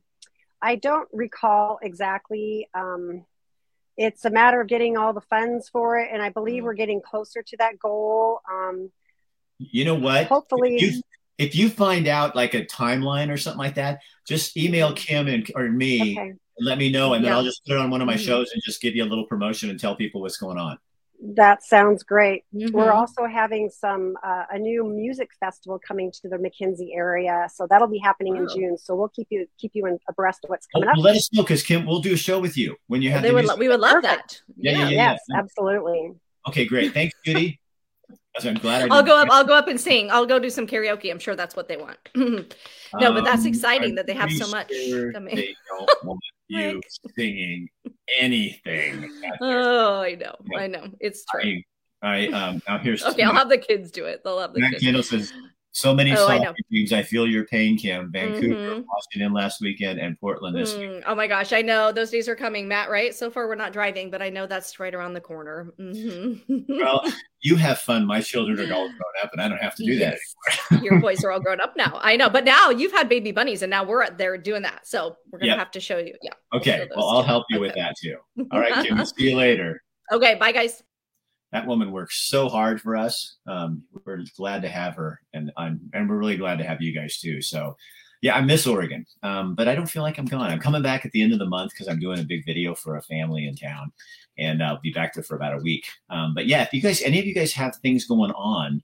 [0.62, 2.70] I don't recall exactly.
[2.74, 3.26] Um,
[3.98, 6.66] it's a matter of getting all the funds for it, and I believe mm.
[6.68, 8.42] we're getting closer to that goal.
[8.50, 8.92] Um,
[9.58, 10.28] you know what?
[10.28, 11.02] Hopefully, if you,
[11.38, 15.50] if you, find out like a timeline or something like that, just email Kim and
[15.56, 16.34] or me okay.
[16.58, 17.38] And let me know, and then yeah.
[17.38, 18.24] I'll just put it on one of my mm-hmm.
[18.24, 20.78] shows and just give you a little promotion and tell people what's going on.
[21.24, 22.46] That sounds great.
[22.54, 22.76] Mm-hmm.
[22.76, 27.68] We're also having some uh, a new music festival coming to the McKenzie area, so
[27.70, 28.78] that'll be happening in June.
[28.78, 31.06] So we'll keep you keep you in, abreast of what's coming well, up.
[31.06, 33.22] Let us know because Kim, we'll do a show with you when you have.
[33.22, 34.44] They would, we would love Perfect.
[34.48, 34.54] that.
[34.58, 35.38] Yeah, yeah, yeah, yes, yeah.
[35.38, 36.14] absolutely.
[36.48, 36.94] Okay, great.
[36.94, 37.60] Thanks, Judy.
[38.44, 39.28] I'm glad I will go up.
[39.30, 40.10] I'll go up and sing.
[40.10, 41.12] I'll go do some karaoke.
[41.12, 41.98] I'm sure that's what they want.
[42.16, 42.44] no,
[43.14, 45.12] but that's um, exciting that they have so much sure
[46.52, 46.82] you
[47.18, 47.70] singing
[48.20, 49.10] anything.
[49.42, 50.36] Oh, I know.
[50.58, 50.88] I know.
[51.00, 51.62] It's true.
[52.02, 53.24] I um now here's okay.
[53.24, 54.22] I'll have the kids do it.
[54.24, 55.10] They'll have the Matt kids.
[55.10, 55.34] Says
[55.74, 56.92] so many oh, soccer teams.
[56.92, 58.12] I feel your pain, Kim.
[58.12, 58.82] Vancouver, mm-hmm.
[58.88, 60.96] Washington last weekend, and Portland this mm.
[60.96, 61.04] week.
[61.08, 62.90] Oh my gosh, I know those days are coming, Matt.
[62.90, 63.16] Right?
[63.16, 65.74] So far, we're not driving, but I know that's right around the corner.
[65.80, 66.78] Mm-hmm.
[66.78, 67.02] well,
[67.42, 68.06] you have fun.
[68.06, 70.20] My children are all grown up, and I don't have to do yes.
[70.46, 70.84] that anymore.
[70.92, 72.00] Your boys are all grown up now.
[72.02, 74.86] I know, but now you've had baby bunnies, and now we're there doing that.
[74.86, 75.60] So we're gonna yep.
[75.60, 76.14] have to show you.
[76.22, 76.34] Yeah.
[76.54, 76.88] Okay.
[76.90, 77.68] We'll, well I'll help you okay.
[77.68, 78.18] with that too.
[78.52, 79.04] All right, Kim.
[79.06, 79.82] see you later.
[80.12, 80.36] Okay.
[80.36, 80.84] Bye, guys
[81.52, 83.38] that woman works so hard for us.
[83.46, 86.94] Um, we're glad to have her, and I'm and we're really glad to have you
[86.94, 87.42] guys too.
[87.42, 87.76] So,
[88.22, 90.50] yeah, I miss Oregon, um, but I don't feel like I'm gone.
[90.50, 92.74] I'm coming back at the end of the month because I'm doing a big video
[92.74, 93.92] for a family in town,
[94.38, 95.86] and I'll be back there for about a week.
[96.10, 98.82] Um, but yeah, if you guys, any of you guys have things going on,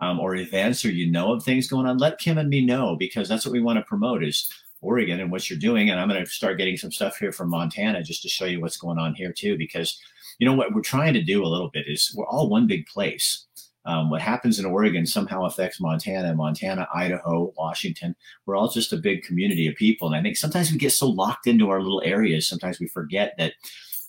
[0.00, 2.96] um, or events, or you know of things going on, let Kim and me know
[2.96, 4.50] because that's what we want to promote is
[4.80, 5.90] Oregon and what you're doing.
[5.90, 8.60] And I'm going to start getting some stuff here from Montana just to show you
[8.60, 9.98] what's going on here too, because
[10.38, 12.86] you know what we're trying to do a little bit is we're all one big
[12.86, 13.46] place.
[13.86, 18.14] Um, what happens in Oregon somehow affects Montana, Montana, Idaho, Washington.
[18.44, 20.08] We're all just a big community of people.
[20.08, 23.34] And I think sometimes we get so locked into our little areas, sometimes we forget
[23.38, 23.54] that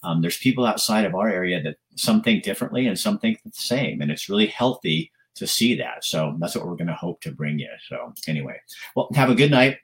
[0.03, 3.51] um, there's people outside of our area that some think differently and some think the
[3.53, 4.01] same.
[4.01, 6.03] And it's really healthy to see that.
[6.03, 7.69] So that's what we're going to hope to bring you.
[7.87, 8.59] So, anyway,
[8.95, 9.77] well, have a good night.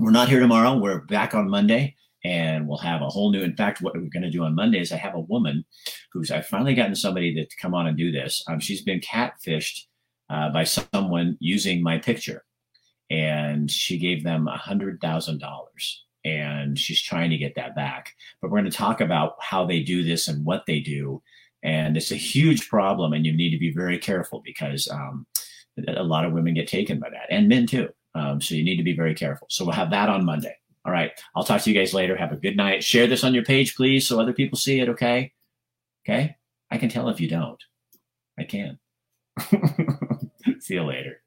[0.00, 0.78] We're not here tomorrow.
[0.78, 3.42] We're back on Monday and we'll have a whole new.
[3.42, 5.64] In fact, what we're going to do on Monday is I have a woman
[6.12, 8.44] who's I've finally gotten somebody to come on and do this.
[8.46, 9.86] Um, she's been catfished
[10.30, 12.44] uh, by someone using my picture,
[13.10, 18.12] and she gave them a hundred thousand dollars, and she's trying to get that back.
[18.40, 21.20] But we're going to talk about how they do this and what they do,
[21.64, 25.26] and it's a huge problem, and you need to be very careful because um,
[25.88, 27.88] a lot of women get taken by that, and men too.
[28.18, 29.46] Um, so you need to be very careful.
[29.50, 30.56] So we'll have that on Monday.
[30.84, 31.12] All right.
[31.34, 32.16] I'll talk to you guys later.
[32.16, 32.82] Have a good night.
[32.82, 34.88] Share this on your page, please, so other people see it.
[34.88, 35.32] Okay.
[36.04, 36.36] Okay.
[36.70, 37.62] I can tell if you don't.
[38.38, 38.78] I can.
[40.60, 41.22] See you later.